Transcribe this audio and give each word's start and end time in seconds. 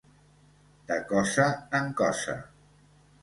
De 0.91 0.97
cosa 1.11 1.45
en 1.81 1.91
cosa. 1.99 2.35